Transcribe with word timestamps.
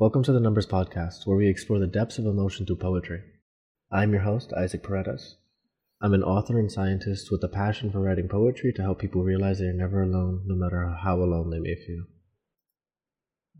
Welcome 0.00 0.22
to 0.22 0.32
the 0.32 0.38
Numbers 0.38 0.64
Podcast, 0.64 1.26
where 1.26 1.36
we 1.36 1.48
explore 1.48 1.80
the 1.80 1.88
depths 1.88 2.18
of 2.18 2.24
emotion 2.24 2.64
through 2.64 2.76
poetry. 2.76 3.20
I'm 3.90 4.12
your 4.12 4.22
host, 4.22 4.52
Isaac 4.52 4.80
Paredes. 4.84 5.38
I'm 6.00 6.14
an 6.14 6.22
author 6.22 6.60
and 6.60 6.70
scientist 6.70 7.32
with 7.32 7.42
a 7.42 7.48
passion 7.48 7.90
for 7.90 7.98
writing 7.98 8.28
poetry 8.28 8.72
to 8.74 8.82
help 8.82 9.00
people 9.00 9.24
realize 9.24 9.58
they're 9.58 9.72
never 9.72 10.04
alone, 10.04 10.44
no 10.46 10.54
matter 10.54 10.86
how 11.02 11.16
alone 11.16 11.50
they 11.50 11.58
may 11.58 11.74
feel. 11.74 12.04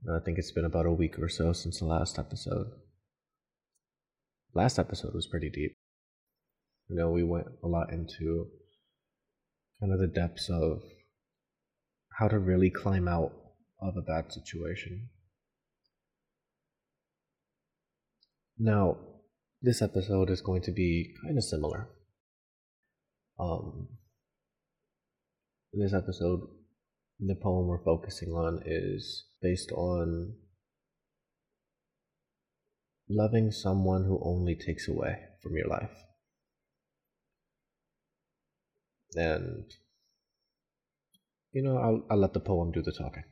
I 0.09 0.21
think 0.24 0.38
it's 0.38 0.53
been 0.53 0.64
about 0.64 0.87
a 0.87 0.93
week 0.93 1.19
or 1.19 1.29
so 1.29 1.53
since 1.53 1.80
the 1.80 1.87
last 1.87 2.20
episode. 2.20 2.68
Last 4.55 4.79
episode 4.79 5.14
was 5.14 5.27
pretty 5.27 5.50
deep. 5.50 5.75
You 6.89 6.95
know, 6.95 7.11
we 7.11 7.25
went 7.25 7.48
a 7.64 7.66
lot 7.66 7.93
into 7.93 8.46
kind 9.80 9.93
of 9.93 9.98
the 9.98 10.07
depths 10.07 10.48
of 10.48 10.82
how 12.16 12.29
to 12.29 12.39
really 12.39 12.70
climb 12.70 13.09
out 13.09 13.32
of 13.82 13.96
a 13.96 14.02
bad 14.02 14.32
situation. 14.32 15.09
Now, 18.59 18.97
this 19.62 19.83
episode 19.83 20.30
is 20.30 20.41
going 20.41 20.62
to 20.62 20.73
be 20.73 21.15
kind 21.23 21.39
of 21.39 21.45
similar. 21.45 21.89
Um, 23.39 23.89
in 25.73 25.81
this 25.81 25.95
episode, 25.95 26.41
the 27.21 27.37
poem 27.37 27.69
we're 27.69 27.84
focusing 27.84 28.31
on 28.31 28.62
is 28.67 29.27
based 29.41 29.71
on 29.71 30.34
loving 33.09 33.53
someone 33.53 34.05
who 34.05 34.21
only 34.25 34.57
takes 34.57 34.89
away 34.89 35.19
from 35.41 35.56
your 35.56 35.69
life. 35.69 35.91
And, 39.15 39.65
you 41.53 41.62
know, 41.62 41.79
I'll, 41.79 42.05
I'll 42.11 42.20
let 42.20 42.33
the 42.33 42.41
poem 42.41 42.73
do 42.73 42.83
the 42.83 42.93
talking. 42.93 43.25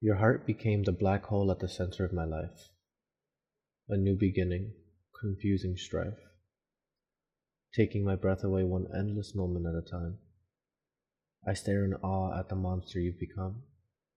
Your 0.00 0.16
heart 0.16 0.46
became 0.46 0.84
the 0.84 0.92
black 0.92 1.24
hole 1.24 1.50
at 1.50 1.58
the 1.58 1.68
center 1.68 2.04
of 2.04 2.12
my 2.12 2.24
life. 2.24 2.70
A 3.88 3.96
new 3.96 4.16
beginning, 4.16 4.72
confusing 5.20 5.76
strife, 5.76 6.20
taking 7.74 8.04
my 8.04 8.14
breath 8.14 8.44
away 8.44 8.62
one 8.62 8.86
endless 8.96 9.34
moment 9.34 9.66
at 9.66 9.74
a 9.74 9.90
time. 9.90 10.18
I 11.44 11.54
stare 11.54 11.84
in 11.84 11.94
awe 11.94 12.38
at 12.38 12.48
the 12.48 12.54
monster 12.54 13.00
you've 13.00 13.18
become, 13.18 13.62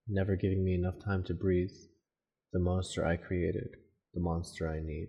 never 0.06 0.36
giving 0.36 0.64
me 0.64 0.74
enough 0.74 1.02
time 1.04 1.24
to 1.24 1.34
breathe. 1.34 1.74
The 2.52 2.60
monster 2.60 3.04
I 3.04 3.16
created, 3.16 3.70
the 4.14 4.20
monster 4.20 4.68
I 4.70 4.78
need. 4.78 5.08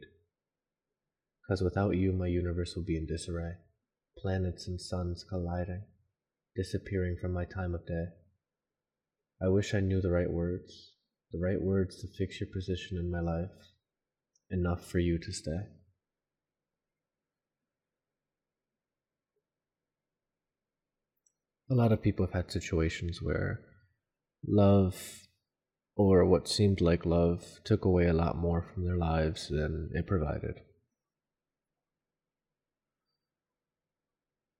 Cause 1.47 1.61
without 1.61 1.97
you, 1.97 2.13
my 2.13 2.27
universe 2.27 2.75
will 2.75 2.83
be 2.83 2.97
in 2.97 3.05
disarray, 3.05 3.57
planets 4.17 4.67
and 4.67 4.81
suns 4.81 5.23
colliding, 5.23 5.83
disappearing 6.55 7.17
from 7.21 7.31
my 7.31 7.45
time 7.45 7.75
of 7.75 7.85
day. 7.85 8.05
I 9.43 9.49
wish 9.49 9.73
I 9.73 9.81
knew 9.81 9.99
the 9.99 10.09
right 10.11 10.31
words, 10.31 10.93
the 11.33 11.39
right 11.39 11.61
words 11.61 11.99
to 11.99 12.07
fix 12.07 12.39
your 12.39 12.49
position 12.53 12.97
in 12.97 13.11
my 13.11 13.19
life, 13.19 13.51
enough 14.49 14.85
for 14.85 14.99
you 14.99 15.19
to 15.19 15.33
stay. 15.33 15.67
A 21.69 21.75
lot 21.75 21.91
of 21.91 22.01
people 22.01 22.25
have 22.25 22.33
had 22.33 22.51
situations 22.51 23.21
where 23.21 23.59
love, 24.47 25.27
or 25.97 26.23
what 26.23 26.47
seemed 26.47 26.79
like 26.79 27.05
love, 27.05 27.43
took 27.65 27.83
away 27.83 28.07
a 28.07 28.13
lot 28.13 28.37
more 28.37 28.61
from 28.61 28.85
their 28.85 28.97
lives 28.97 29.49
than 29.49 29.89
it 29.93 30.07
provided. 30.07 30.61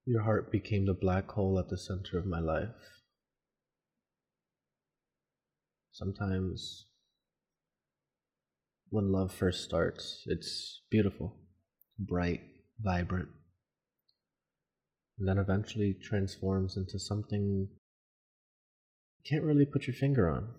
Your 0.05 0.23
heart 0.23 0.51
became 0.51 0.85
the 0.85 0.93
black 0.93 1.31
hole 1.31 1.57
at 1.57 1.69
the 1.69 1.77
center 1.77 2.17
of 2.17 2.25
my 2.25 2.39
life. 2.41 3.02
Sometimes, 5.93 6.87
when 8.89 9.11
love 9.11 9.31
first 9.31 9.63
starts, 9.63 10.23
it's 10.25 10.81
beautiful, 10.89 11.35
bright, 11.99 12.41
vibrant, 12.81 13.29
and 15.19 15.27
then 15.27 15.37
eventually 15.37 15.93
transforms 15.93 16.77
into 16.77 16.97
something 16.97 17.67
you 19.19 19.29
can't 19.29 19.45
really 19.45 19.67
put 19.67 19.85
your 19.85 19.93
finger 19.93 20.31
on. 20.31 20.49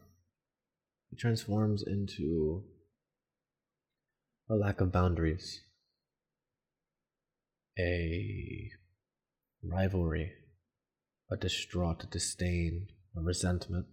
It 1.10 1.18
transforms 1.18 1.82
into 1.84 2.62
a 4.48 4.54
lack 4.54 4.80
of 4.80 4.92
boundaries, 4.92 5.62
a 7.76 8.70
rivalry, 9.64 10.32
a 11.28 11.36
distraught 11.36 12.08
disdain, 12.08 12.86
a 13.16 13.20
resentment. 13.20 13.86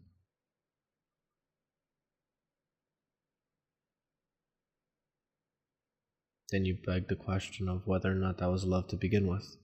Then 6.51 6.65
you 6.65 6.77
beg 6.85 7.07
the 7.07 7.15
question 7.15 7.69
of 7.69 7.87
whether 7.87 8.11
or 8.11 8.15
not 8.15 8.37
that 8.39 8.51
was 8.51 8.65
love 8.65 8.87
to 8.89 8.97
begin 8.97 9.27
with. 9.27 9.55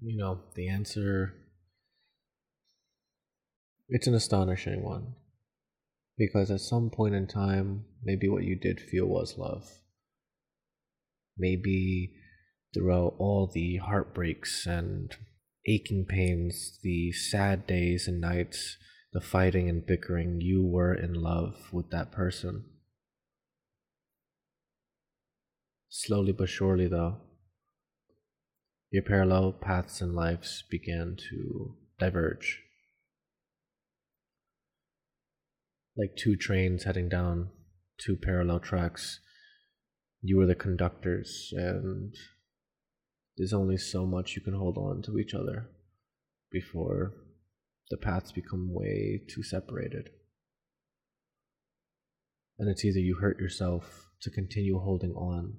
You 0.00 0.16
know, 0.16 0.40
the 0.54 0.68
answer 0.68 1.34
it's 3.88 4.06
an 4.06 4.14
astonishing 4.14 4.82
one. 4.82 5.14
Because 6.16 6.50
at 6.50 6.60
some 6.60 6.90
point 6.90 7.14
in 7.14 7.26
time, 7.26 7.84
maybe 8.02 8.28
what 8.28 8.44
you 8.44 8.56
did 8.56 8.80
feel 8.80 9.06
was 9.06 9.38
love. 9.38 9.70
Maybe 11.36 12.12
throughout 12.74 13.14
all 13.18 13.46
the 13.46 13.76
heartbreaks 13.76 14.66
and 14.66 15.14
aching 15.66 16.04
pains, 16.06 16.78
the 16.82 17.12
sad 17.12 17.66
days 17.66 18.08
and 18.08 18.20
nights, 18.20 18.76
the 19.12 19.20
fighting 19.20 19.68
and 19.68 19.86
bickering, 19.86 20.40
you 20.40 20.64
were 20.64 20.94
in 20.94 21.14
love 21.14 21.72
with 21.72 21.90
that 21.90 22.12
person. 22.12 22.64
Slowly 25.88 26.32
but 26.32 26.48
surely, 26.48 26.86
though, 26.86 27.16
your 28.90 29.02
parallel 29.02 29.52
paths 29.52 30.00
in 30.00 30.14
lives 30.14 30.64
began 30.70 31.16
to 31.30 31.74
diverge. 31.98 32.62
Like 35.96 36.16
two 36.16 36.36
trains 36.36 36.84
heading 36.84 37.08
down 37.08 37.48
two 37.98 38.16
parallel 38.16 38.60
tracks, 38.60 39.20
you 40.22 40.36
were 40.36 40.46
the 40.46 40.54
conductors, 40.54 41.52
and 41.52 42.14
there's 43.36 43.52
only 43.52 43.76
so 43.76 44.06
much 44.06 44.36
you 44.36 44.42
can 44.42 44.54
hold 44.54 44.76
on 44.76 45.02
to 45.02 45.18
each 45.18 45.34
other 45.34 45.70
before 46.50 47.14
the 47.90 47.96
paths 47.96 48.32
become 48.32 48.72
way 48.72 49.22
too 49.28 49.42
separated. 49.42 50.10
And 52.58 52.68
it's 52.68 52.84
either 52.84 52.98
you 52.98 53.16
hurt 53.16 53.38
yourself 53.38 54.10
to 54.22 54.30
continue 54.30 54.78
holding 54.78 55.12
on, 55.12 55.58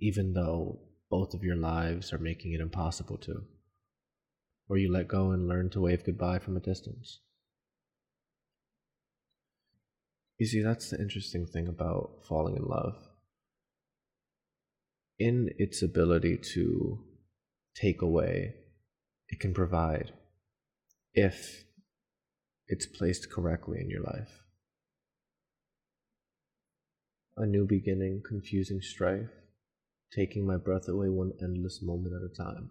even 0.00 0.34
though 0.34 0.80
both 1.10 1.34
of 1.34 1.44
your 1.44 1.56
lives 1.56 2.12
are 2.12 2.18
making 2.18 2.52
it 2.52 2.60
impossible 2.60 3.16
to, 3.18 3.44
or 4.68 4.76
you 4.76 4.92
let 4.92 5.08
go 5.08 5.30
and 5.30 5.46
learn 5.46 5.70
to 5.70 5.80
wave 5.80 6.04
goodbye 6.04 6.38
from 6.38 6.56
a 6.56 6.60
distance. 6.60 7.20
You 10.38 10.46
see, 10.46 10.62
that's 10.62 10.90
the 10.90 10.98
interesting 10.98 11.46
thing 11.46 11.68
about 11.68 12.24
falling 12.26 12.56
in 12.56 12.64
love. 12.64 12.96
In 15.18 15.50
its 15.58 15.82
ability 15.82 16.38
to 16.54 16.98
take 17.76 18.02
away, 18.02 18.54
it 19.28 19.38
can 19.38 19.54
provide 19.54 20.12
if 21.14 21.64
it's 22.68 22.86
placed 22.86 23.30
correctly 23.30 23.78
in 23.80 23.90
your 23.90 24.02
life. 24.02 24.42
A 27.36 27.46
new 27.46 27.66
beginning, 27.66 28.22
confusing 28.26 28.80
strife, 28.80 29.30
taking 30.14 30.46
my 30.46 30.56
breath 30.56 30.88
away 30.88 31.08
one 31.08 31.32
endless 31.42 31.80
moment 31.82 32.14
at 32.14 32.22
a 32.22 32.42
time. 32.42 32.70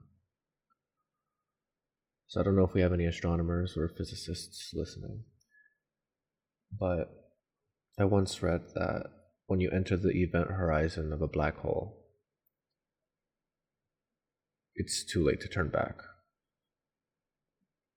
So 2.28 2.40
I 2.40 2.44
don't 2.44 2.56
know 2.56 2.63
if 2.63 2.74
we 2.74 2.81
have 2.81 2.94
any 2.94 3.06
astronomers 3.06 3.76
or 3.76 3.90
physicists 3.90 4.72
listening, 4.73 5.23
but 6.79 7.09
I 7.99 8.05
once 8.05 8.41
read 8.41 8.61
that 8.76 9.08
when 9.47 9.59
you 9.59 9.70
enter 9.70 9.97
the 9.97 10.11
event 10.11 10.47
horizon 10.47 11.11
of 11.11 11.22
a 11.22 11.28
black 11.28 11.58
hole, 11.58 12.05
it's 14.76 15.03
too 15.03 15.23
late 15.23 15.41
to 15.41 15.49
turn 15.49 15.70
back. 15.70 15.97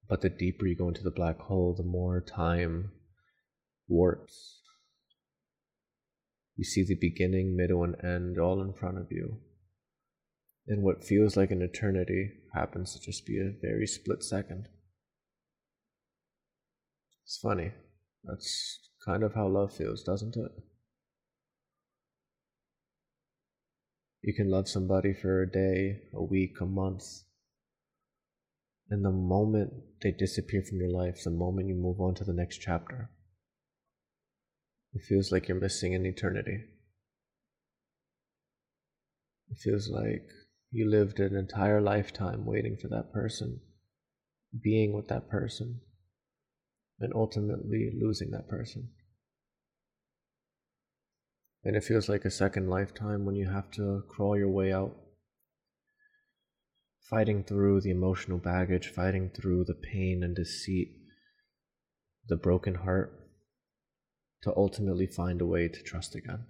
But 0.08 0.20
the 0.20 0.28
deeper 0.28 0.66
you 0.66 0.76
go 0.76 0.88
into 0.88 1.02
the 1.02 1.10
black 1.10 1.38
hole, 1.38 1.74
the 1.74 1.82
more 1.82 2.20
time 2.20 2.92
warps. 3.88 4.60
You 6.56 6.64
see 6.64 6.84
the 6.84 6.94
beginning, 6.94 7.56
middle, 7.56 7.82
and 7.82 7.96
end 8.04 8.38
all 8.38 8.60
in 8.60 8.72
front 8.72 8.98
of 8.98 9.08
you. 9.10 9.38
And 10.66 10.82
what 10.82 11.04
feels 11.04 11.36
like 11.36 11.50
an 11.50 11.62
eternity 11.62 12.30
happens 12.54 12.92
to 12.94 13.00
just 13.00 13.26
be 13.26 13.38
a 13.38 13.52
very 13.60 13.86
split 13.86 14.22
second. 14.22 14.68
It's 17.24 17.38
funny. 17.38 17.72
That's 18.22 18.78
kind 19.04 19.22
of 19.22 19.34
how 19.34 19.48
love 19.48 19.74
feels, 19.74 20.02
doesn't 20.02 20.36
it? 20.36 20.52
You 24.22 24.32
can 24.32 24.50
love 24.50 24.68
somebody 24.68 25.12
for 25.12 25.42
a 25.42 25.50
day, 25.50 26.02
a 26.14 26.22
week, 26.22 26.60
a 26.60 26.66
month, 26.66 27.04
And 28.90 29.04
the 29.04 29.10
moment 29.10 29.72
they 30.02 30.12
disappear 30.12 30.62
from 30.62 30.78
your 30.78 30.90
life, 30.90 31.22
the 31.24 31.30
moment 31.30 31.68
you 31.68 31.74
move 31.74 32.00
on 32.00 32.14
to 32.16 32.24
the 32.24 32.34
next 32.34 32.58
chapter, 32.58 33.10
it 34.92 35.02
feels 35.02 35.32
like 35.32 35.48
you're 35.48 35.60
missing 35.60 35.94
an 35.94 36.06
eternity. 36.06 36.64
It 39.50 39.58
feels 39.58 39.88
like 39.88 40.28
you 40.70 40.88
lived 40.88 41.20
an 41.20 41.36
entire 41.36 41.80
lifetime 41.80 42.44
waiting 42.44 42.76
for 42.76 42.88
that 42.88 43.12
person, 43.12 43.60
being 44.62 44.92
with 44.92 45.08
that 45.08 45.28
person, 45.28 45.80
and 47.00 47.12
ultimately 47.14 47.92
losing 48.00 48.30
that 48.30 48.48
person. 48.48 48.90
And 51.64 51.76
it 51.76 51.84
feels 51.84 52.08
like 52.08 52.24
a 52.24 52.30
second 52.30 52.68
lifetime 52.68 53.24
when 53.24 53.36
you 53.36 53.48
have 53.48 53.70
to 53.72 54.04
crawl 54.08 54.36
your 54.36 54.50
way 54.50 54.72
out, 54.72 54.94
fighting 57.08 57.44
through 57.44 57.80
the 57.80 57.90
emotional 57.90 58.38
baggage, 58.38 58.88
fighting 58.88 59.30
through 59.30 59.64
the 59.64 59.74
pain 59.74 60.22
and 60.22 60.34
deceit, 60.34 60.88
the 62.28 62.36
broken 62.36 62.74
heart, 62.74 63.12
to 64.42 64.52
ultimately 64.56 65.06
find 65.06 65.40
a 65.40 65.46
way 65.46 65.68
to 65.68 65.82
trust 65.82 66.14
again 66.14 66.44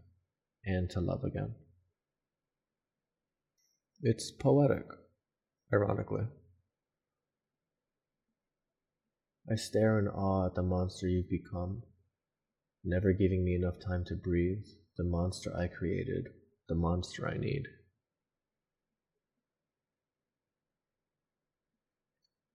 and 0.65 0.91
to 0.91 1.01
love 1.01 1.25
again. 1.25 1.55
It's 4.03 4.31
poetic, 4.31 4.87
ironically. 5.73 6.27
I 9.51 9.57
stare 9.57 9.99
in 9.99 10.09
awe 10.09 10.47
at 10.47 10.55
the 10.55 10.63
monster 10.63 11.07
you've 11.07 11.29
become, 11.29 11.83
never 12.83 13.13
giving 13.13 13.45
me 13.45 13.55
enough 13.55 13.77
time 13.85 14.05
to 14.07 14.15
breathe, 14.15 14.65
the 14.97 15.05
monster 15.05 15.55
I 15.57 15.67
created, 15.67 16.29
the 16.69 16.75
monster 16.75 17.29
I 17.29 17.37
need. 17.37 17.65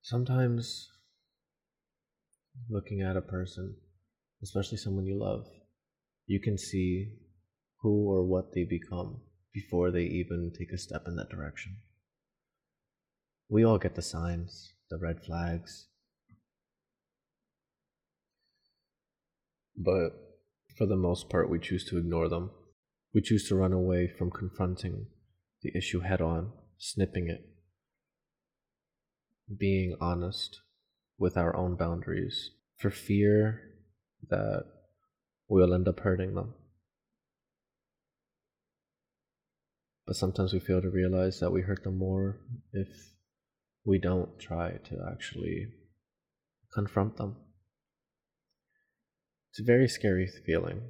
Sometimes, 0.09 0.89
looking 2.67 3.03
at 3.03 3.15
a 3.15 3.21
person, 3.21 3.75
especially 4.41 4.79
someone 4.79 5.06
you 5.06 5.15
love, 5.15 5.45
you 6.25 6.39
can 6.39 6.57
see 6.57 7.11
who 7.83 8.09
or 8.09 8.25
what 8.25 8.51
they 8.56 8.63
become 8.63 9.21
before 9.53 9.91
they 9.91 10.06
even 10.06 10.51
take 10.57 10.71
a 10.71 10.79
step 10.79 11.03
in 11.06 11.15
that 11.17 11.29
direction. 11.29 11.77
We 13.50 13.63
all 13.63 13.77
get 13.77 13.94
the 13.94 14.01
signs, 14.01 14.73
the 14.89 14.97
red 14.97 15.23
flags. 15.23 15.89
But 19.77 20.09
for 20.75 20.88
the 20.88 20.97
most 20.97 21.29
part, 21.29 21.51
we 21.51 21.59
choose 21.59 21.85
to 21.85 22.00
ignore 22.00 22.29
them. 22.29 22.50
We 23.13 23.21
choose 23.21 23.47
to 23.50 23.56
run 23.56 23.73
away 23.73 24.07
from 24.07 24.31
confronting 24.31 25.06
the 25.61 25.71
issue 25.77 26.00
head 26.00 26.19
on, 26.19 26.51
snipping 26.79 27.27
it, 27.29 27.45
being 29.57 29.96
honest 30.00 30.62
with 31.18 31.38
our 31.38 31.56
own 31.56 31.75
boundaries 31.75 32.51
for 32.78 32.90
fear 32.90 33.62
that 34.30 34.63
we'll 35.48 35.74
end 35.74 35.88
up 35.88 36.00
hurting 36.00 36.36
them. 36.36 36.54
But 40.06 40.16
sometimes 40.16 40.54
we 40.54 40.60
fail 40.60 40.81
to 40.81 40.90
realize 40.90 41.40
that 41.40 41.51
we 41.51 41.62
hurt 41.62 41.84
them 41.84 41.98
more 41.98 42.40
if 42.74 42.88
we 43.86 44.00
don't 44.00 44.40
try 44.40 44.72
to 44.86 45.07
actually 45.12 45.68
confront 46.74 47.18
them. 47.18 47.36
It's 49.52 49.60
a 49.60 49.63
very 49.63 49.88
scary 49.88 50.28
feeling 50.45 50.81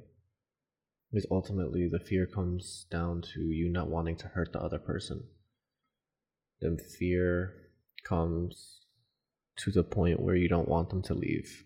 because 1.10 1.26
ultimately 1.30 1.88
the 1.88 1.98
fear 1.98 2.26
comes 2.26 2.86
down 2.90 3.22
to 3.34 3.40
you 3.40 3.70
not 3.70 3.88
wanting 3.88 4.16
to 4.16 4.28
hurt 4.28 4.52
the 4.52 4.60
other 4.60 4.78
person. 4.78 5.24
Then 6.60 6.76
fear 6.76 7.54
comes 8.02 8.80
to 9.58 9.70
the 9.70 9.82
point 9.84 10.20
where 10.20 10.36
you 10.36 10.48
don't 10.48 10.68
want 10.68 10.90
them 10.90 11.02
to 11.02 11.14
leave. 11.14 11.64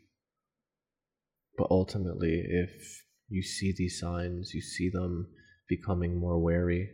But 1.56 1.69
ultimately, 1.70 2.44
if 2.48 3.04
you 3.28 3.42
see 3.42 3.72
these 3.76 4.00
signs, 4.00 4.52
you 4.54 4.60
see 4.60 4.88
them 4.88 5.28
becoming 5.69 6.19
more 6.19 6.38
wary, 6.38 6.90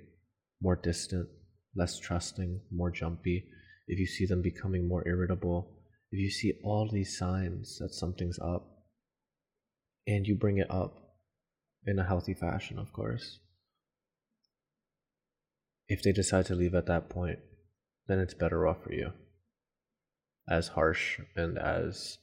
more 0.61 0.77
distant, 0.77 1.29
less 1.75 1.99
trusting, 1.99 2.61
more 2.71 2.91
jumpy, 2.91 3.47
if 3.87 3.99
you 3.99 4.07
see 4.07 4.27
them 4.27 4.43
becoming 4.43 4.87
more 4.87 5.07
irritable, 5.07 5.73
if 6.13 6.21
you 6.21 6.31
see 6.31 6.55
all 6.63 6.89
these 6.91 7.19
signs 7.19 7.79
that 7.79 7.93
something's 7.93 8.39
up, 8.39 8.67
and 10.07 10.27
you 10.27 10.37
bring 10.37 10.59
it 10.59 10.71
up 10.71 10.97
in 11.87 11.99
a 11.99 12.05
healthy 12.05 12.35
fashion, 12.35 12.79
of 12.79 12.93
course. 12.93 13.39
If 15.89 16.03
they 16.03 16.13
decide 16.13 16.47
to 16.47 16.55
leave 16.55 16.75
at 16.75 16.87
that 16.87 17.09
point, 17.09 17.39
then 18.07 18.19
it's 18.19 18.35
better 18.35 18.67
off 18.67 18.85
for 18.85 18.93
you. 18.93 19.13
As 20.51 20.69
harsh 20.69 21.21
and 21.37 21.57
as 21.57 22.19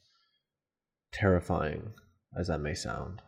terrifying 1.13 1.93
as 2.37 2.47
that 2.47 2.59
may 2.59 2.73
sound. 2.73 3.21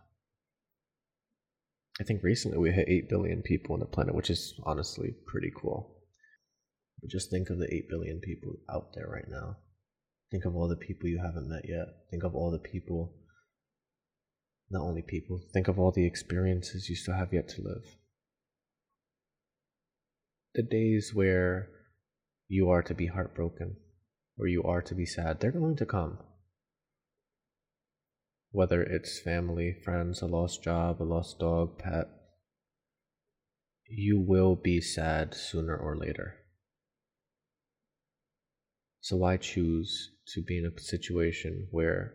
I 1.99 2.03
think 2.03 2.21
recently 2.21 2.57
we 2.57 2.71
hit 2.71 2.87
8 2.87 3.09
billion 3.09 3.41
people 3.41 3.73
on 3.73 3.79
the 3.79 3.85
planet, 3.85 4.13
which 4.13 4.29
is 4.29 4.53
honestly 4.63 5.15
pretty 5.25 5.51
cool. 5.55 5.95
But 7.01 7.09
just 7.09 7.29
think 7.29 7.49
of 7.49 7.59
the 7.59 7.73
8 7.73 7.89
billion 7.89 8.19
people 8.19 8.53
out 8.69 8.93
there 8.93 9.07
right 9.07 9.27
now. 9.29 9.57
Think 10.31 10.45
of 10.45 10.55
all 10.55 10.67
the 10.67 10.75
people 10.75 11.09
you 11.09 11.19
haven't 11.19 11.49
met 11.49 11.67
yet. 11.67 11.87
Think 12.11 12.23
of 12.23 12.35
all 12.35 12.51
the 12.51 12.59
people, 12.59 13.13
not 14.69 14.83
only 14.83 15.01
people, 15.01 15.41
think 15.53 15.67
of 15.67 15.79
all 15.79 15.91
the 15.91 16.05
experiences 16.05 16.89
you 16.89 16.95
still 16.95 17.15
have 17.15 17.33
yet 17.33 17.47
to 17.49 17.61
live. 17.61 17.97
The 20.55 20.63
days 20.63 21.11
where 21.13 21.69
you 22.47 22.69
are 22.69 22.83
to 22.83 22.93
be 22.93 23.07
heartbroken, 23.07 23.77
or 24.39 24.47
you 24.47 24.63
are 24.63 24.81
to 24.81 24.95
be 24.95 25.05
sad, 25.05 25.39
they're 25.39 25.51
going 25.51 25.75
to 25.75 25.85
come 25.85 26.19
whether 28.51 28.81
it's 28.81 29.19
family, 29.19 29.75
friends, 29.83 30.21
a 30.21 30.25
lost 30.25 30.63
job, 30.63 31.01
a 31.01 31.03
lost 31.03 31.39
dog, 31.39 31.77
pet, 31.77 32.07
you 33.87 34.19
will 34.19 34.55
be 34.55 34.81
sad 34.81 35.33
sooner 35.33 35.75
or 35.75 35.95
later. 35.95 36.35
So 39.01 39.17
why 39.17 39.37
choose 39.37 40.11
to 40.33 40.41
be 40.41 40.57
in 40.57 40.65
a 40.65 40.79
situation 40.79 41.67
where 41.71 42.13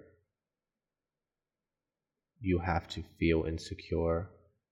you 2.40 2.58
have 2.58 2.86
to 2.88 3.02
feel 3.18 3.44
insecure 3.44 4.28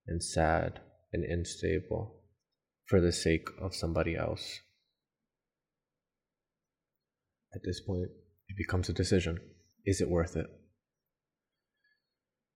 and 0.06 0.22
sad 0.22 0.80
and 1.12 1.24
unstable 1.24 2.22
for 2.86 3.00
the 3.00 3.12
sake 3.12 3.48
of 3.60 3.74
somebody 3.74 4.16
else? 4.16 4.60
At 7.54 7.62
this 7.64 7.80
point, 7.80 8.08
it 8.48 8.56
becomes 8.56 8.88
a 8.88 8.92
decision. 8.92 9.38
Is 9.84 10.00
it 10.00 10.08
worth 10.08 10.36
it? 10.36 10.46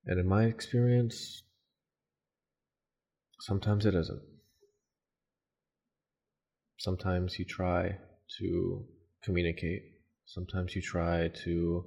And 0.06 0.20
in 0.20 0.26
my 0.26 0.44
experience, 0.44 1.42
sometimes 3.40 3.84
it 3.84 3.94
isn't. 3.94 4.22
Sometimes 6.78 7.38
you 7.38 7.44
try 7.44 7.98
to 8.38 8.84
communicate, 9.24 9.82
sometimes 10.26 10.76
you 10.76 10.82
try 10.82 11.28
to 11.44 11.84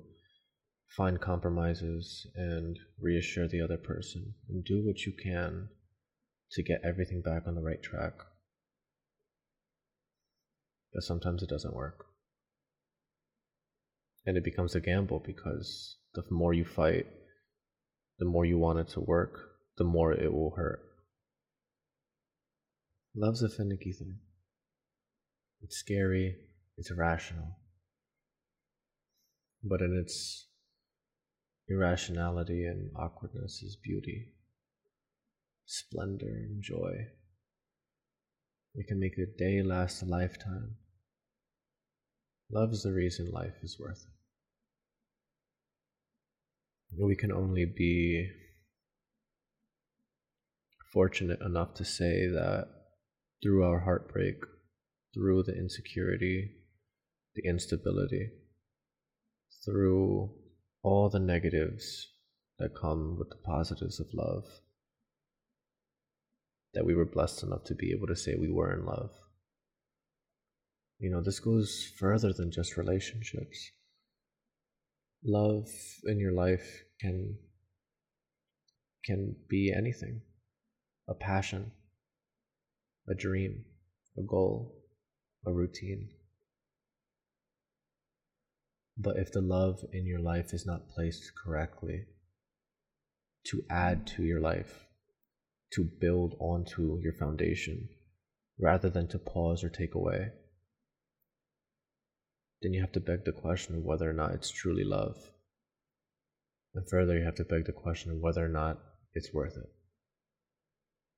find 0.97 1.21
compromises 1.21 2.27
and 2.35 2.77
reassure 2.99 3.47
the 3.47 3.61
other 3.61 3.77
person 3.77 4.33
and 4.49 4.65
do 4.65 4.85
what 4.85 5.05
you 5.05 5.13
can 5.23 5.69
to 6.51 6.63
get 6.63 6.81
everything 6.83 7.21
back 7.21 7.43
on 7.47 7.55
the 7.55 7.61
right 7.61 7.81
track. 7.81 8.13
But 10.93 11.03
sometimes 11.03 11.43
it 11.43 11.49
doesn't 11.49 11.75
work. 11.75 12.08
And 14.29 14.37
it 14.37 14.43
becomes 14.43 14.75
a 14.75 14.79
gamble 14.79 15.23
because 15.25 15.97
the 16.13 16.21
more 16.29 16.53
you 16.53 16.63
fight, 16.63 17.07
the 18.19 18.25
more 18.25 18.45
you 18.45 18.59
want 18.59 18.77
it 18.77 18.89
to 18.89 18.99
work, 18.99 19.39
the 19.79 19.83
more 19.83 20.13
it 20.13 20.31
will 20.31 20.53
hurt. 20.55 20.81
Love's 23.15 23.41
a 23.41 23.49
finicky 23.49 23.91
thing. 23.91 24.19
It's 25.63 25.77
scary, 25.77 26.35
it's 26.77 26.91
irrational. 26.91 27.57
But 29.63 29.81
in 29.81 29.97
its 29.97 30.45
irrationality 31.67 32.65
and 32.65 32.91
awkwardness 32.95 33.63
is 33.63 33.77
beauty, 33.83 34.27
splendor, 35.65 36.35
and 36.35 36.61
joy. 36.61 37.07
It 38.75 38.85
can 38.87 38.99
make 38.99 39.17
a 39.17 39.25
day 39.25 39.63
last 39.63 40.03
a 40.03 40.05
lifetime. 40.05 40.75
Love's 42.51 42.83
the 42.83 42.93
reason 42.93 43.31
life 43.31 43.55
is 43.63 43.79
worth 43.79 44.05
it 44.07 44.18
we 46.97 47.15
can 47.15 47.31
only 47.31 47.65
be 47.65 48.29
fortunate 50.91 51.39
enough 51.41 51.73
to 51.75 51.85
say 51.85 52.27
that 52.27 52.67
through 53.41 53.63
our 53.63 53.79
heartbreak, 53.79 54.37
through 55.13 55.43
the 55.43 55.55
insecurity, 55.55 56.51
the 57.35 57.47
instability, 57.47 58.29
through 59.65 60.31
all 60.83 61.09
the 61.09 61.19
negatives 61.19 62.07
that 62.57 62.75
come 62.75 63.17
with 63.17 63.29
the 63.29 63.37
positives 63.45 63.99
of 63.99 64.07
love, 64.13 64.45
that 66.73 66.85
we 66.85 66.93
were 66.93 67.05
blessed 67.05 67.43
enough 67.43 67.63
to 67.65 67.75
be 67.75 67.91
able 67.91 68.07
to 68.07 68.15
say 68.15 68.35
we 68.35 68.51
were 68.51 68.73
in 68.73 68.85
love. 68.85 69.11
You 70.99 71.09
know, 71.09 71.21
this 71.21 71.39
goes 71.39 71.91
further 71.97 72.33
than 72.33 72.51
just 72.51 72.77
relationships. 72.77 73.71
Love 75.23 75.69
in 76.05 76.19
your 76.19 76.31
life 76.31 76.83
can 77.01 77.37
can 79.05 79.35
be 79.49 79.73
anything. 79.75 80.21
A 81.07 81.13
passion, 81.13 81.71
a 83.09 83.15
dream, 83.15 83.65
a 84.17 84.21
goal, 84.21 84.75
a 85.45 85.51
routine. 85.51 86.09
But 88.97 89.17
if 89.17 89.31
the 89.31 89.41
love 89.41 89.83
in 89.93 90.05
your 90.05 90.19
life 90.19 90.53
is 90.53 90.65
not 90.65 90.89
placed 90.89 91.31
correctly, 91.41 92.05
to 93.45 93.63
add 93.69 94.05
to 94.07 94.23
your 94.23 94.41
life, 94.41 94.85
to 95.73 95.83
build 95.83 96.35
onto 96.39 96.99
your 97.01 97.13
foundation, 97.13 97.89
rather 98.59 98.89
than 98.89 99.07
to 99.07 99.17
pause 99.17 99.63
or 99.63 99.69
take 99.69 99.95
away, 99.95 100.31
then 102.61 102.73
you 102.73 102.81
have 102.81 102.91
to 102.93 102.99
beg 102.99 103.25
the 103.25 103.31
question 103.31 103.75
of 103.75 103.83
whether 103.83 104.09
or 104.09 104.13
not 104.13 104.33
it's 104.33 104.51
truly 104.51 104.83
love. 104.83 105.17
And 106.75 106.87
further, 106.89 107.17
you 107.17 107.25
have 107.25 107.35
to 107.35 107.43
beg 107.43 107.65
the 107.65 107.71
question 107.71 108.11
of 108.11 108.17
whether 108.17 108.45
or 108.45 108.49
not 108.49 108.79
it's 109.13 109.33
worth 109.33 109.57
it. 109.57 109.69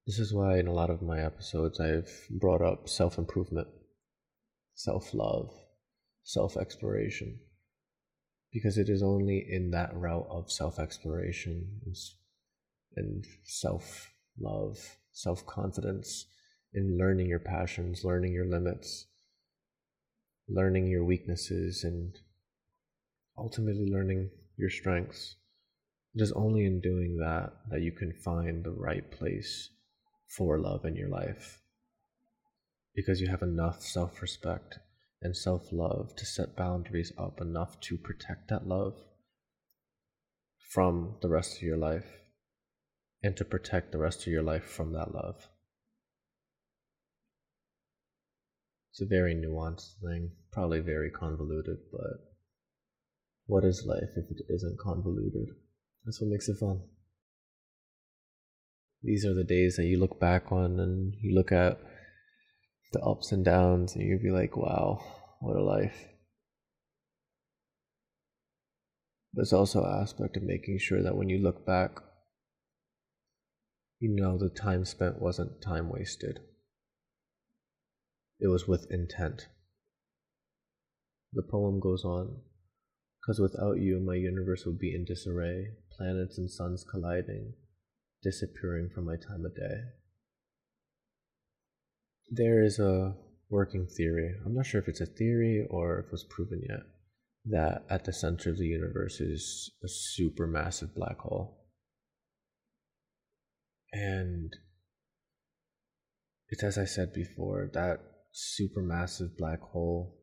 This 0.07 0.19
is 0.19 0.33
why, 0.33 0.57
in 0.57 0.67
a 0.67 0.73
lot 0.73 0.89
of 0.89 1.01
my 1.01 1.19
episodes, 1.19 1.79
I've 1.79 2.11
brought 2.29 2.61
up 2.61 2.89
self 2.89 3.17
improvement, 3.17 3.67
self 4.75 5.13
love, 5.13 5.51
self 6.23 6.57
exploration 6.57 7.39
because 8.51 8.77
it 8.77 8.89
is 8.89 9.01
only 9.01 9.45
in 9.49 9.71
that 9.71 9.95
route 9.95 10.27
of 10.29 10.51
self 10.51 10.79
exploration 10.79 11.81
and 12.95 13.25
self 13.43 14.11
love, 14.39 14.77
self 15.11 15.45
confidence, 15.45 16.25
in 16.73 16.97
learning 16.97 17.27
your 17.27 17.39
passions, 17.39 18.03
learning 18.03 18.33
your 18.33 18.45
limits, 18.45 19.07
learning 20.53 20.87
your 20.87 21.03
weaknesses, 21.03 21.83
and 21.83 22.13
ultimately 23.37 23.89
learning 23.91 24.29
your 24.57 24.69
strengths. 24.69 25.35
It 26.13 26.21
is 26.21 26.31
only 26.33 26.65
in 26.65 26.81
doing 26.81 27.17
that 27.17 27.53
that 27.69 27.81
you 27.81 27.91
can 27.91 28.11
find 28.13 28.63
the 28.63 28.71
right 28.71 29.09
place 29.11 29.69
for 30.27 30.59
love 30.59 30.85
in 30.85 30.95
your 30.95 31.09
life 31.09 31.61
because 32.95 33.21
you 33.21 33.27
have 33.27 33.41
enough 33.41 33.81
self 33.81 34.21
respect 34.21 34.79
and 35.21 35.35
self 35.35 35.71
love 35.71 36.15
to 36.15 36.25
set 36.25 36.55
boundaries 36.55 37.13
up 37.17 37.39
enough 37.39 37.79
to 37.81 37.97
protect 37.97 38.49
that 38.49 38.67
love 38.67 38.95
from 40.57 41.15
the 41.21 41.29
rest 41.29 41.57
of 41.57 41.63
your 41.63 41.77
life 41.77 42.21
and 43.23 43.37
to 43.37 43.45
protect 43.45 43.91
the 43.91 43.97
rest 43.97 44.21
of 44.21 44.27
your 44.27 44.43
life 44.43 44.63
from 44.63 44.93
that 44.93 45.13
love. 45.13 45.47
It's 48.91 49.01
a 49.01 49.05
very 49.05 49.33
nuanced 49.33 49.99
thing, 50.01 50.31
probably 50.51 50.81
very 50.81 51.09
convoluted, 51.09 51.77
but 51.91 52.19
what 53.45 53.63
is 53.63 53.85
life 53.85 54.11
if 54.17 54.29
it 54.29 54.45
isn't 54.49 54.79
convoluted? 54.79 55.47
That's 56.05 56.19
what 56.19 56.29
makes 56.29 56.49
it 56.49 56.57
fun. 56.57 56.81
These 59.01 59.25
are 59.25 59.33
the 59.33 59.43
days 59.43 59.77
that 59.77 59.85
you 59.85 59.97
look 59.97 60.19
back 60.19 60.51
on 60.51 60.79
and 60.79 61.15
you 61.21 61.33
look 61.33 61.51
at 61.51 61.79
the 62.91 62.99
ups 62.99 63.31
and 63.31 63.45
downs, 63.45 63.95
and 63.95 64.05
you'd 64.05 64.21
be 64.21 64.31
like, 64.31 64.57
wow, 64.57 65.01
what 65.39 65.55
a 65.55 65.63
life. 65.63 66.05
There's 69.33 69.53
also 69.53 69.83
an 69.83 70.01
aspect 70.01 70.35
of 70.35 70.43
making 70.43 70.79
sure 70.79 71.01
that 71.01 71.15
when 71.15 71.29
you 71.29 71.39
look 71.39 71.65
back, 71.65 71.91
you 73.99 74.09
know 74.13 74.37
the 74.37 74.49
time 74.49 74.83
spent 74.83 75.21
wasn't 75.21 75.61
time 75.61 75.89
wasted. 75.89 76.39
It 78.41 78.47
was 78.47 78.67
with 78.67 78.91
intent. 78.91 79.47
The 81.31 81.43
poem 81.43 81.79
goes 81.79 82.03
on, 82.03 82.41
because 83.21 83.39
without 83.39 83.79
you, 83.79 84.01
my 84.01 84.15
universe 84.15 84.65
would 84.65 84.79
be 84.79 84.93
in 84.93 85.05
disarray, 85.05 85.67
planets 85.95 86.37
and 86.37 86.51
suns 86.51 86.83
colliding, 86.83 87.53
disappearing 88.21 88.89
from 88.93 89.05
my 89.05 89.15
time 89.15 89.45
of 89.45 89.55
day 89.55 89.91
there 92.31 92.63
is 92.63 92.79
a 92.79 93.13
working 93.49 93.85
theory. 93.85 94.33
I'm 94.45 94.55
not 94.55 94.65
sure 94.65 94.79
if 94.79 94.87
it's 94.87 95.01
a 95.01 95.05
theory 95.05 95.67
or 95.69 95.99
if 95.99 96.05
it 96.05 96.11
was 96.11 96.23
proven 96.23 96.61
yet 96.67 96.83
that 97.45 97.83
at 97.89 98.05
the 98.05 98.13
center 98.13 98.51
of 98.51 98.57
the 98.57 98.67
universe 98.67 99.19
is 99.19 99.71
a 99.83 99.87
supermassive 99.87 100.93
black 100.95 101.19
hole. 101.19 101.65
And 103.91 104.55
it's 106.47 106.63
as 106.63 106.77
I 106.77 106.85
said 106.85 107.13
before, 107.13 107.69
that 107.73 107.99
supermassive 108.33 109.37
black 109.37 109.61
hole, 109.61 110.17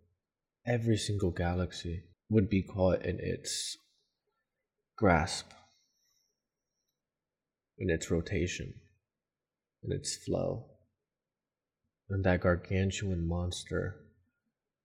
every 0.67 0.97
single 0.97 1.31
galaxy 1.31 2.05
would 2.29 2.49
be 2.49 2.63
caught 2.63 3.05
in 3.05 3.19
its 3.21 3.77
grasp, 4.97 5.47
in 7.79 7.91
its 7.91 8.11
rotation, 8.11 8.75
in 9.83 9.93
its 9.93 10.17
flow 10.17 10.67
and 12.11 12.25
that 12.25 12.41
gargantuan 12.41 13.27
monster 13.27 13.97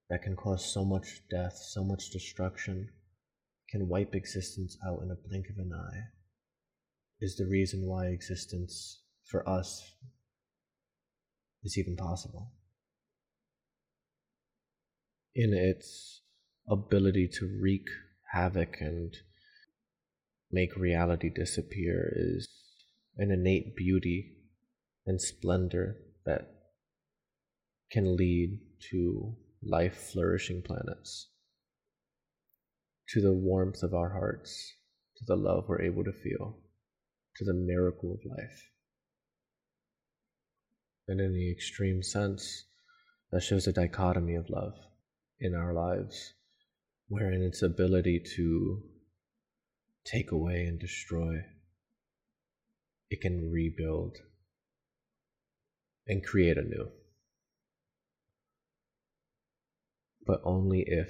that 0.09 0.21
can 0.21 0.35
cause 0.35 0.73
so 0.73 0.83
much 0.83 1.21
death, 1.29 1.55
so 1.55 1.83
much 1.83 2.09
destruction, 2.11 2.89
can 3.69 3.87
wipe 3.87 4.13
existence 4.13 4.77
out 4.85 5.01
in 5.01 5.09
a 5.09 5.27
blink 5.27 5.45
of 5.49 5.57
an 5.57 5.71
eye, 5.73 6.01
is 7.21 7.35
the 7.37 7.45
reason 7.45 7.87
why 7.87 8.07
existence 8.07 9.01
for 9.23 9.47
us 9.47 9.81
is 11.63 11.77
even 11.77 11.95
possible. 11.95 12.51
In 15.35 15.51
its 15.51 16.21
ability 16.69 17.27
to 17.39 17.59
wreak 17.59 17.87
havoc 18.31 18.77
and 18.79 19.17
make 20.51 20.75
reality 20.75 21.31
disappear 21.33 22.13
is 22.15 22.47
an 23.17 23.31
innate 23.31 23.75
beauty 23.75 24.35
and 25.07 25.19
splendor 25.19 25.97
that 26.27 26.53
can 27.91 28.15
lead 28.15 28.59
to 28.91 29.35
life 29.63 30.11
flourishing 30.11 30.61
planets, 30.61 31.29
to 33.09 33.19
the 33.19 33.33
warmth 33.33 33.81
of 33.81 33.95
our 33.95 34.09
hearts, 34.09 34.73
to 35.17 35.25
the 35.25 35.35
love 35.35 35.65
we're 35.67 35.81
able 35.81 36.03
to 36.03 36.13
feel, 36.13 36.59
to 37.37 37.43
the 37.43 37.53
miracle 37.53 38.13
of 38.13 38.37
life. 38.37 38.69
And 41.07 41.19
in 41.19 41.33
the 41.33 41.51
extreme 41.51 42.03
sense, 42.03 42.65
that 43.31 43.41
shows 43.41 43.65
a 43.65 43.73
dichotomy 43.73 44.35
of 44.35 44.49
love 44.51 44.75
in 45.39 45.55
our 45.55 45.73
lives, 45.73 46.33
wherein 47.07 47.41
its 47.41 47.61
ability 47.61 48.21
to 48.35 48.81
take 50.05 50.31
away 50.31 50.65
and 50.65 50.79
destroy, 50.79 51.35
it 53.09 53.21
can 53.21 53.51
rebuild 53.51 54.17
and 56.07 56.25
create 56.25 56.57
anew. 56.57 56.89
but 60.25 60.41
only 60.43 60.83
if 60.87 61.09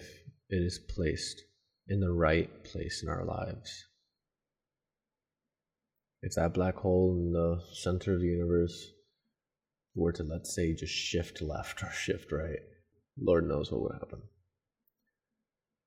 it 0.49 0.55
is 0.55 0.79
placed 0.79 1.43
in 1.87 1.99
the 1.99 2.11
right 2.11 2.63
place 2.63 3.03
in 3.03 3.09
our 3.09 3.25
lives. 3.25 3.85
If 6.21 6.35
that 6.35 6.53
black 6.53 6.75
hole 6.75 7.15
in 7.17 7.33
the 7.33 7.61
center 7.73 8.13
of 8.13 8.21
the 8.21 8.27
universe 8.27 8.91
were 9.93 10.13
to, 10.13 10.23
let's 10.23 10.55
say, 10.55 10.73
just 10.73 10.93
shift 10.93 11.41
left 11.41 11.83
or 11.83 11.91
shift 11.91 12.31
right, 12.31 12.59
Lord 13.19 13.47
knows 13.47 13.71
what 13.71 13.81
would 13.81 13.93
happen. 13.93 14.21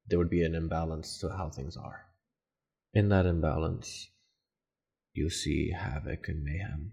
There 0.09 0.19
would 0.19 0.31
be 0.31 0.45
an 0.45 0.55
imbalance 0.55 1.19
to 1.19 1.29
how 1.31 1.51
things 1.51 1.77
are. 1.77 2.07
In 2.95 3.09
that 3.09 3.27
imbalance, 3.27 4.09
you 5.13 5.29
see 5.31 5.73
havoc 5.73 6.29
and 6.29 6.45
mayhem. 6.45 6.93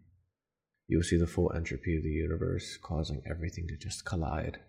You'll 0.88 1.04
see 1.04 1.18
the 1.18 1.28
full 1.28 1.52
entropy 1.56 1.98
of 1.98 2.04
the 2.04 2.10
universe 2.10 2.78
causing 2.82 3.22
everything 3.30 3.68
to 3.68 3.78
just 3.78 4.06
collide 4.06 4.60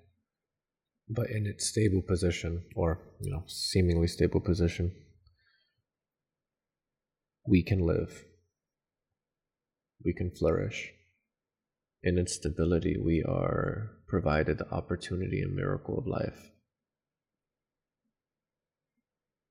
but 1.09 1.31
in 1.31 1.47
its 1.47 1.67
stable 1.67 2.03
position, 2.03 2.65
or 2.75 3.01
you 3.21 3.31
know, 3.31 3.45
seemingly 3.47 4.07
stable 4.07 4.41
position, 4.41 4.93
we 7.47 7.63
can 7.63 7.81
live. 7.81 8.25
We 10.03 10.15
can 10.15 10.31
flourish. 10.31 10.93
In 12.03 12.19
its 12.19 12.35
stability, 12.35 12.97
we 12.99 13.23
are 13.23 13.91
provided 14.15 14.59
the 14.59 14.71
opportunity 14.73 15.41
and 15.43 15.57
miracle 15.57 15.99
of 15.99 16.07
life. 16.07 16.53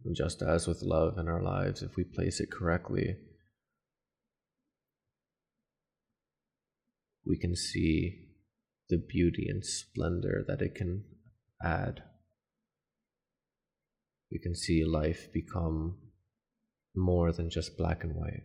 And 0.05 0.15
just 0.15 0.41
as 0.41 0.67
with 0.67 0.82
love 0.82 1.17
in 1.17 1.27
our 1.27 1.43
lives, 1.43 1.82
if 1.82 1.98
we 1.98 2.05
place 2.05 2.39
it 2.39 2.50
correctly, 2.50 3.17
we 7.27 7.38
can 7.38 7.58
see 7.58 8.29
the 8.88 8.98
beauty 8.98 9.48
and 9.50 9.65
splendor 9.65 10.46
that 10.48 10.62
it 10.62 10.75
can 10.75 11.03
add. 11.62 12.03
We 14.32 14.39
can 14.39 14.55
see 14.55 14.86
life 14.86 15.27
become 15.34 15.98
more 16.96 17.34
than 17.34 17.50
just 17.50 17.77
black 17.77 18.05
and 18.05 18.15
white. 18.15 18.43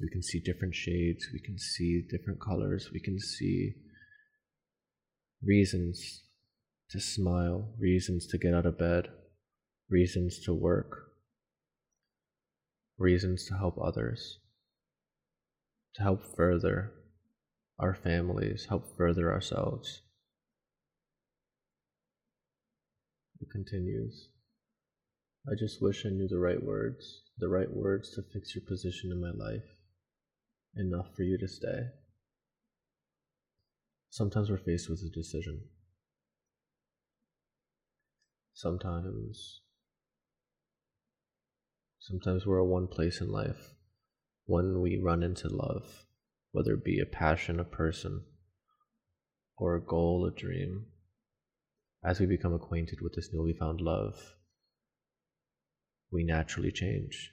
We 0.00 0.08
can 0.08 0.22
see 0.22 0.40
different 0.40 0.74
shades, 0.74 1.28
we 1.30 1.40
can 1.40 1.58
see 1.58 2.06
different 2.10 2.40
colors, 2.40 2.88
we 2.90 3.00
can 3.00 3.18
see 3.18 3.74
reasons 5.42 6.22
to 6.90 7.00
smile, 7.00 7.74
reasons 7.78 8.26
to 8.26 8.38
get 8.38 8.54
out 8.54 8.66
of 8.66 8.78
bed, 8.78 9.08
reasons 9.88 10.38
to 10.40 10.54
work, 10.54 11.10
reasons 12.98 13.46
to 13.46 13.54
help 13.54 13.78
others, 13.82 14.38
to 15.94 16.02
help 16.02 16.22
further 16.36 16.92
our 17.78 17.94
families, 17.94 18.66
help 18.68 18.96
further 18.96 19.32
ourselves. 19.32 20.02
It 23.40 23.48
continues. 23.52 24.30
I 25.46 25.54
just 25.58 25.80
wish 25.80 26.04
I 26.04 26.10
knew 26.10 26.26
the 26.28 26.38
right 26.38 26.62
words, 26.62 27.22
the 27.38 27.48
right 27.48 27.70
words 27.70 28.10
to 28.14 28.22
fix 28.32 28.54
your 28.54 28.64
position 28.66 29.12
in 29.12 29.20
my 29.20 29.30
life, 29.30 29.62
enough 30.76 31.14
for 31.14 31.22
you 31.22 31.38
to 31.38 31.48
stay. 31.48 31.86
Sometimes 34.10 34.50
we're 34.50 34.58
faced 34.58 34.88
with 34.88 35.02
a 35.02 35.10
decision. 35.10 35.62
Sometimes, 38.54 39.60
sometimes 42.00 42.44
we're 42.44 42.60
at 42.60 42.66
one 42.66 42.88
place 42.88 43.20
in 43.20 43.30
life 43.30 43.74
when 44.46 44.80
we 44.80 44.96
run 44.96 45.22
into 45.22 45.48
love, 45.48 46.06
whether 46.52 46.72
it 46.72 46.84
be 46.84 46.98
a 47.00 47.06
passion, 47.06 47.60
a 47.60 47.64
person, 47.64 48.22
or 49.56 49.76
a 49.76 49.80
goal, 49.80 50.26
a 50.26 50.30
dream. 50.30 50.86
As 52.02 52.18
we 52.18 52.26
become 52.26 52.54
acquainted 52.54 53.00
with 53.00 53.14
this 53.14 53.30
newly 53.32 53.52
found 53.52 53.80
love, 53.80 54.34
we 56.10 56.24
naturally 56.24 56.72
change. 56.72 57.32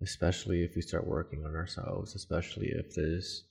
Especially 0.00 0.64
if 0.64 0.74
we 0.74 0.82
start 0.82 1.06
working 1.06 1.44
on 1.44 1.54
ourselves, 1.54 2.14
especially 2.14 2.68
if 2.68 2.94
there's 2.94 3.44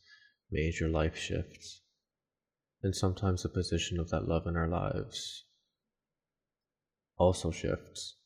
major 0.51 0.87
life 0.87 1.17
shifts. 1.17 1.81
And 2.81 2.95
sometimes 2.95 3.43
the 3.43 3.49
position 3.49 3.99
of 3.99 4.09
that 4.09 4.27
love 4.27 4.45
in 4.45 4.57
our 4.57 4.67
lives 4.67 5.45
also 7.17 7.51
shifts. 7.51 8.17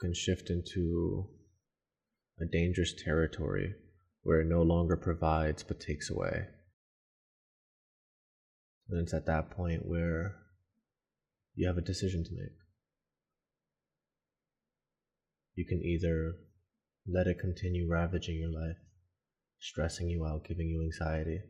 Can 0.00 0.14
shift 0.14 0.50
into 0.50 1.28
a 2.40 2.44
dangerous 2.44 2.94
territory 3.04 3.74
where 4.22 4.40
it 4.40 4.48
no 4.48 4.62
longer 4.62 4.96
provides 4.96 5.62
but 5.62 5.80
takes 5.80 6.10
away. 6.10 6.46
And 8.88 9.00
it's 9.02 9.14
at 9.14 9.26
that 9.26 9.50
point 9.50 9.86
where 9.86 10.36
you 11.54 11.66
have 11.66 11.78
a 11.78 11.82
decision 11.82 12.24
to 12.24 12.30
make. 12.32 12.52
You 15.54 15.64
can 15.64 15.82
either 15.82 16.34
let 17.06 17.26
it 17.26 17.38
continue 17.40 17.88
ravaging 17.88 18.36
your 18.36 18.50
life, 18.50 18.76
stressing 19.60 20.08
you 20.08 20.24
out, 20.26 20.44
giving 20.44 20.68
you 20.68 20.82
anxiety. 20.82 21.40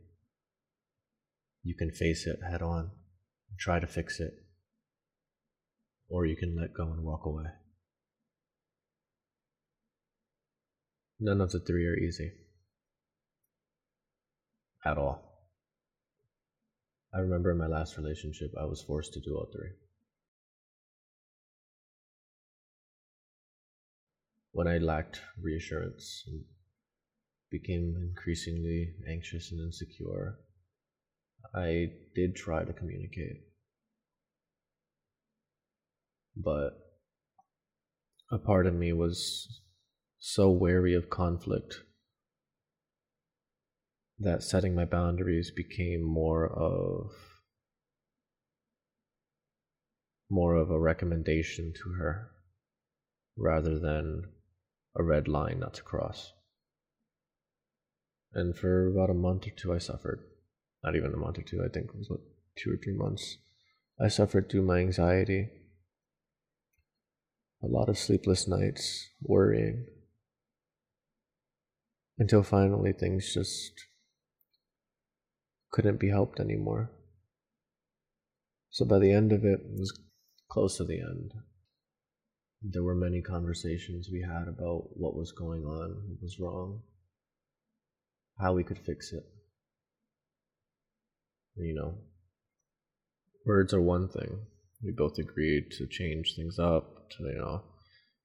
You 1.63 1.75
can 1.75 1.91
face 1.91 2.25
it 2.27 2.39
head 2.49 2.61
on, 2.61 2.91
try 3.59 3.79
to 3.79 3.87
fix 3.87 4.19
it, 4.19 4.33
or 6.09 6.25
you 6.25 6.35
can 6.35 6.55
let 6.59 6.73
go 6.73 6.91
and 6.91 7.03
walk 7.03 7.25
away. 7.25 7.45
None 11.19 11.41
of 11.41 11.51
the 11.51 11.59
three 11.59 11.85
are 11.87 11.97
easy. 11.97 12.31
At 14.85 14.97
all. 14.97 15.23
I 17.13 17.19
remember 17.19 17.51
in 17.51 17.57
my 17.57 17.67
last 17.67 17.97
relationship, 17.97 18.51
I 18.59 18.65
was 18.65 18.81
forced 18.81 19.13
to 19.13 19.19
do 19.19 19.35
all 19.35 19.49
three. 19.51 19.71
when 24.57 24.67
I 24.67 24.79
lacked 24.79 25.21
reassurance 25.39 26.23
and 26.25 26.43
became 27.49 27.95
increasingly 28.01 28.93
anxious 29.09 29.51
and 29.51 29.61
insecure, 29.61 30.39
I 31.55 31.87
did 32.15 32.35
try 32.35 32.63
to 32.63 32.73
communicate. 32.73 33.43
But 36.35 36.71
a 38.31 38.37
part 38.37 38.67
of 38.67 38.73
me 38.73 38.93
was 38.93 39.61
so 40.19 40.51
wary 40.51 40.93
of 40.93 41.09
conflict 41.09 41.81
that 44.19 44.43
setting 44.43 44.75
my 44.75 44.85
boundaries 44.85 45.51
became 45.55 46.01
more 46.01 46.47
of 46.47 47.11
more 50.29 50.55
of 50.55 50.69
a 50.69 50.79
recommendation 50.79 51.73
to 51.73 51.93
her 51.93 52.31
rather 53.37 53.79
than 53.79 54.23
a 54.97 55.03
red 55.03 55.27
line 55.27 55.59
not 55.59 55.75
to 55.75 55.83
cross. 55.83 56.33
And 58.33 58.55
for 58.55 58.87
about 58.87 59.09
a 59.09 59.13
month 59.13 59.47
or 59.47 59.51
two, 59.51 59.73
I 59.73 59.77
suffered. 59.77 60.23
Not 60.83 60.95
even 60.95 61.13
a 61.13 61.17
month 61.17 61.39
or 61.39 61.43
two, 61.43 61.63
I 61.63 61.69
think 61.69 61.87
it 61.87 61.95
was 61.95 62.11
two 62.55 62.71
or 62.71 62.77
three 62.77 62.95
months. 62.95 63.37
I 63.99 64.09
suffered 64.09 64.49
through 64.49 64.63
my 64.63 64.79
anxiety. 64.79 65.49
A 67.63 67.67
lot 67.67 67.89
of 67.89 67.97
sleepless 67.97 68.47
nights, 68.47 69.09
worrying. 69.21 69.87
Until 72.19 72.43
finally 72.43 72.93
things 72.93 73.33
just 73.33 73.71
couldn't 75.71 75.99
be 75.99 76.09
helped 76.09 76.39
anymore. 76.39 76.91
So 78.69 78.85
by 78.85 78.99
the 78.99 79.11
end 79.11 79.31
of 79.31 79.43
it, 79.43 79.61
it 79.61 79.79
was 79.79 79.99
close 80.49 80.77
to 80.77 80.83
the 80.83 80.99
end. 80.99 81.33
There 82.61 82.83
were 82.83 82.95
many 82.95 83.21
conversations 83.21 84.09
we 84.11 84.21
had 84.21 84.47
about 84.47 84.89
what 84.95 85.15
was 85.15 85.31
going 85.31 85.63
on, 85.63 86.03
what 86.07 86.21
was 86.21 86.39
wrong, 86.39 86.81
how 88.39 88.53
we 88.53 88.63
could 88.63 88.79
fix 88.79 89.11
it. 89.13 89.23
You 91.55 91.73
know, 91.73 91.95
words 93.45 93.73
are 93.73 93.81
one 93.81 94.09
thing. 94.09 94.39
We 94.83 94.91
both 94.91 95.17
agreed 95.17 95.71
to 95.77 95.87
change 95.87 96.35
things 96.35 96.59
up, 96.59 97.09
to, 97.11 97.23
you 97.23 97.39
know, 97.39 97.63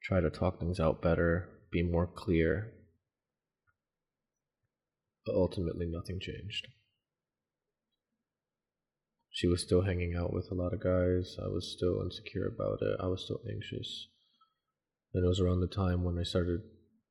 try 0.04 0.20
to 0.20 0.28
talk 0.28 0.60
things 0.60 0.78
out 0.78 1.00
better, 1.00 1.48
be 1.70 1.82
more 1.82 2.06
clear. 2.06 2.74
But 5.24 5.34
ultimately, 5.34 5.86
nothing 5.86 6.18
changed. 6.20 6.66
She 9.30 9.46
was 9.46 9.62
still 9.62 9.82
hanging 9.82 10.14
out 10.14 10.34
with 10.34 10.50
a 10.50 10.54
lot 10.54 10.74
of 10.74 10.82
guys. 10.82 11.36
I 11.42 11.48
was 11.48 11.72
still 11.74 12.02
insecure 12.02 12.46
about 12.46 12.82
it. 12.82 12.98
I 13.00 13.06
was 13.06 13.24
still 13.24 13.40
anxious. 13.50 14.08
And 15.14 15.24
it 15.24 15.28
was 15.28 15.40
around 15.40 15.60
the 15.60 15.68
time 15.68 16.04
when 16.04 16.18
I 16.18 16.22
started 16.22 16.60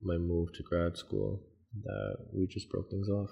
my 0.04 0.18
move 0.18 0.50
to 0.54 0.64
grad 0.64 0.98
school 0.98 1.51
that 1.84 2.18
we 2.34 2.48
just 2.48 2.70
broke 2.70 2.90
things 2.90 3.10
off. 3.10 3.30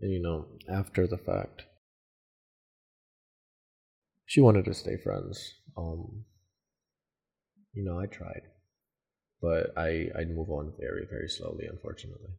And 0.00 0.12
you 0.12 0.22
know, 0.22 0.46
after 0.72 1.06
the 1.06 1.18
fact, 1.18 1.64
she 4.26 4.40
wanted 4.40 4.64
to 4.66 4.74
stay 4.74 4.96
friends. 4.96 5.54
Um, 5.76 6.24
you 7.72 7.84
know, 7.84 7.98
I 7.98 8.06
tried, 8.06 8.42
but 9.42 9.72
I 9.76 10.08
I'd 10.16 10.30
move 10.30 10.50
on 10.50 10.72
very 10.78 11.06
very 11.10 11.28
slowly, 11.28 11.66
unfortunately. 11.68 12.30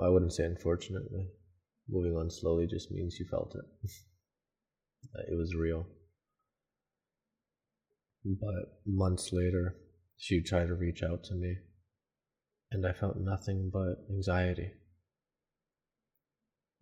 I 0.00 0.08
wouldn't 0.08 0.32
say 0.32 0.44
unfortunately. 0.44 1.28
Moving 1.88 2.16
on 2.16 2.30
slowly 2.30 2.66
just 2.66 2.90
means 2.90 3.16
you 3.18 3.26
felt 3.30 3.54
it. 3.54 3.90
it 5.30 5.36
was 5.36 5.54
real. 5.54 5.86
But 8.24 8.80
months 8.84 9.32
later, 9.32 9.76
she 10.16 10.42
tried 10.42 10.66
to 10.66 10.74
reach 10.74 11.02
out 11.04 11.22
to 11.24 11.34
me, 11.34 11.56
and 12.70 12.86
I 12.86 12.92
felt 12.92 13.16
nothing 13.16 13.70
but 13.72 14.04
anxiety. 14.10 14.70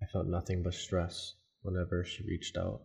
I 0.02 0.06
felt 0.12 0.26
nothing 0.26 0.62
but 0.62 0.74
stress 0.74 1.34
whenever 1.62 2.04
she 2.04 2.24
reached 2.24 2.56
out. 2.56 2.82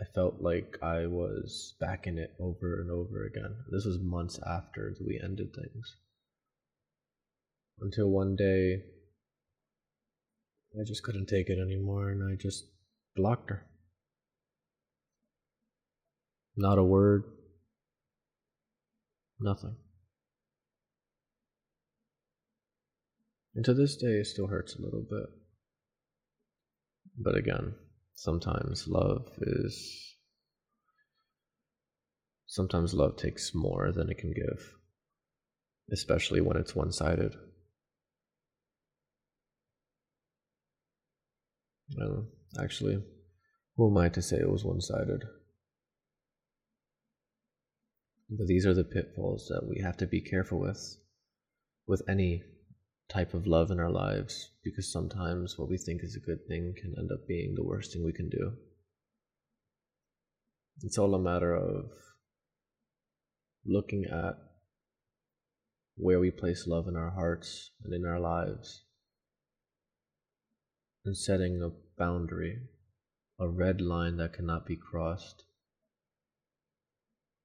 I 0.00 0.04
felt 0.14 0.40
like 0.40 0.78
I 0.80 1.06
was 1.06 1.74
back 1.80 2.06
in 2.06 2.18
it 2.18 2.30
over 2.38 2.80
and 2.80 2.90
over 2.90 3.24
again. 3.24 3.56
This 3.70 3.84
was 3.84 3.98
months 4.00 4.38
after 4.46 4.94
we 5.04 5.20
ended 5.22 5.52
things. 5.54 5.96
Until 7.80 8.08
one 8.08 8.36
day, 8.36 8.82
I 10.78 10.84
just 10.86 11.02
couldn't 11.02 11.26
take 11.26 11.48
it 11.48 11.58
anymore 11.58 12.10
and 12.10 12.22
I 12.22 12.36
just 12.40 12.66
blocked 13.16 13.50
her. 13.50 13.66
Not 16.56 16.78
a 16.78 16.84
word. 16.84 17.24
Nothing. 19.40 19.76
And 23.54 23.64
to 23.64 23.74
this 23.74 23.96
day, 23.96 24.18
it 24.20 24.26
still 24.26 24.46
hurts 24.46 24.76
a 24.76 24.82
little 24.82 25.04
bit. 25.08 25.26
But 27.18 27.36
again, 27.36 27.74
sometimes 28.14 28.86
love 28.86 29.28
is. 29.40 30.16
Sometimes 32.46 32.94
love 32.94 33.16
takes 33.16 33.54
more 33.54 33.92
than 33.92 34.08
it 34.08 34.18
can 34.18 34.32
give, 34.32 34.74
especially 35.92 36.40
when 36.40 36.56
it's 36.56 36.74
one 36.74 36.92
sided. 36.92 37.34
Well, 41.96 42.26
actually, 42.62 43.02
who 43.76 43.90
am 43.90 43.96
I 43.98 44.08
to 44.10 44.22
say 44.22 44.36
it 44.36 44.50
was 44.50 44.64
one 44.64 44.80
sided? 44.80 45.24
But 48.30 48.46
these 48.46 48.66
are 48.66 48.74
the 48.74 48.84
pitfalls 48.84 49.48
that 49.48 49.66
we 49.66 49.80
have 49.82 49.96
to 49.98 50.06
be 50.06 50.20
careful 50.20 50.60
with, 50.60 50.96
with 51.86 52.02
any 52.08 52.42
type 53.08 53.32
of 53.32 53.46
love 53.46 53.70
in 53.70 53.80
our 53.80 53.90
lives 53.90 54.50
because 54.62 54.92
sometimes 54.92 55.58
what 55.58 55.68
we 55.68 55.78
think 55.78 56.02
is 56.02 56.14
a 56.14 56.26
good 56.26 56.46
thing 56.46 56.74
can 56.80 56.94
end 56.98 57.10
up 57.10 57.26
being 57.26 57.54
the 57.54 57.64
worst 57.64 57.92
thing 57.92 58.04
we 58.04 58.12
can 58.12 58.28
do. 58.28 58.52
It's 60.82 60.98
all 60.98 61.14
a 61.14 61.18
matter 61.18 61.54
of 61.54 61.90
looking 63.64 64.04
at 64.04 64.36
where 65.96 66.20
we 66.20 66.30
place 66.30 66.66
love 66.66 66.86
in 66.86 66.96
our 66.96 67.10
hearts 67.10 67.70
and 67.82 67.92
in 67.92 68.06
our 68.06 68.20
lives 68.20 68.84
and 71.04 71.16
setting 71.16 71.62
a 71.62 71.70
boundary, 71.98 72.60
a 73.40 73.48
red 73.48 73.80
line 73.80 74.18
that 74.18 74.34
cannot 74.34 74.66
be 74.66 74.76
crossed 74.76 75.44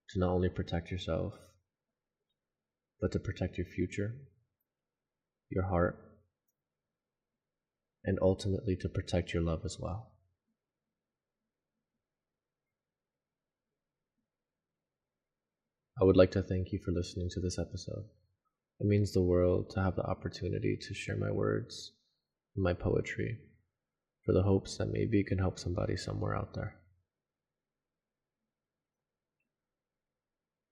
to 0.10 0.20
not 0.20 0.32
only 0.32 0.50
protect 0.50 0.92
yourself, 0.92 1.34
but 3.00 3.12
to 3.14 3.20
protect 3.20 3.58
your 3.58 3.66
future, 3.66 4.16
your 5.54 5.66
heart, 5.66 6.00
and 8.04 8.18
ultimately 8.22 8.76
to 8.78 8.90
protect 8.90 9.34
your 9.34 9.44
love 9.44 9.62
as 9.64 9.78
well. 9.80 10.12
I 16.02 16.06
would 16.06 16.18
like 16.18 16.32
to 16.32 16.42
thank 16.42 16.72
you 16.72 16.80
for 16.84 16.92
listening 16.92 17.30
to 17.32 17.40
this 17.40 17.60
episode. 17.60 18.06
It 18.80 18.88
means 18.88 19.14
the 19.14 19.22
world 19.22 19.70
to 19.72 19.82
have 19.82 19.96
the 19.96 20.04
opportunity 20.04 20.78
to 20.82 20.94
share 20.94 21.16
my 21.16 21.32
words 21.32 21.94
and 22.56 22.64
my 22.64 22.74
poetry 22.74 23.38
for 24.26 24.34
the 24.34 24.44
hopes 24.44 24.78
that 24.78 24.92
maybe 24.92 25.20
it 25.20 25.28
can 25.28 25.38
help 25.38 25.60
somebody 25.60 25.96
somewhere 25.96 26.36
out 26.36 26.54
there. 26.56 26.76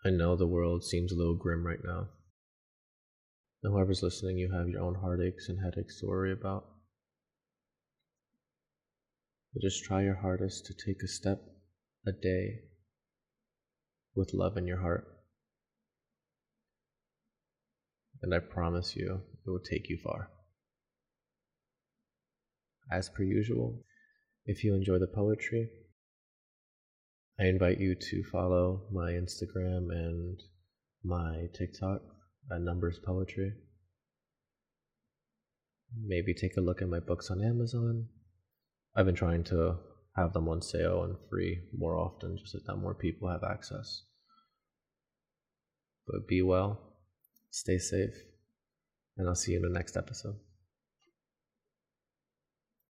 I 0.03 0.09
know 0.09 0.35
the 0.35 0.47
world 0.47 0.83
seems 0.83 1.11
a 1.11 1.15
little 1.15 1.35
grim 1.35 1.65
right 1.65 1.83
now. 1.83 2.07
And 3.63 3.73
whoever's 3.73 4.01
listening, 4.01 4.37
you 4.37 4.51
have 4.51 4.67
your 4.67 4.81
own 4.81 4.95
heartaches 4.95 5.47
and 5.49 5.59
headaches 5.59 5.99
to 5.99 6.07
worry 6.07 6.33
about. 6.33 6.65
But 9.53 9.61
just 9.61 9.83
try 9.83 10.03
your 10.03 10.15
hardest 10.15 10.65
to 10.65 10.73
take 10.73 11.03
a 11.03 11.07
step 11.07 11.41
a 12.07 12.11
day 12.11 12.61
with 14.15 14.33
love 14.33 14.57
in 14.57 14.65
your 14.65 14.81
heart. 14.81 15.05
And 18.23 18.33
I 18.33 18.39
promise 18.39 18.95
you, 18.95 19.21
it 19.45 19.49
will 19.49 19.59
take 19.59 19.89
you 19.89 19.97
far. 20.03 20.29
As 22.91 23.09
per 23.09 23.23
usual, 23.23 23.83
if 24.45 24.63
you 24.63 24.73
enjoy 24.73 24.99
the 24.99 25.07
poetry, 25.07 25.69
I 27.39 27.45
invite 27.45 27.79
you 27.79 27.95
to 27.95 28.23
follow 28.31 28.83
my 28.91 29.11
Instagram 29.11 29.89
and 29.91 30.39
my 31.03 31.47
TikTok 31.57 32.01
at 32.49 32.61
Numbers 32.61 32.99
Poetry. 33.05 33.53
Maybe 36.01 36.33
take 36.33 36.57
a 36.57 36.61
look 36.61 36.81
at 36.81 36.89
my 36.89 36.99
books 36.99 37.29
on 37.29 37.43
Amazon. 37.43 38.07
I've 38.95 39.05
been 39.05 39.15
trying 39.15 39.43
to 39.45 39.77
have 40.15 40.33
them 40.33 40.47
on 40.47 40.61
sale 40.61 41.03
and 41.03 41.15
free 41.29 41.61
more 41.77 41.97
often 41.97 42.37
just 42.37 42.53
so 42.53 42.59
that 42.65 42.75
more 42.77 42.93
people 42.93 43.29
have 43.29 43.43
access. 43.43 44.03
But 46.07 46.27
be 46.27 46.41
well, 46.41 46.79
stay 47.51 47.77
safe, 47.77 48.15
and 49.17 49.27
I'll 49.27 49.35
see 49.35 49.51
you 49.51 49.57
in 49.57 49.63
the 49.63 49.69
next 49.69 49.95
episode. 49.95 50.35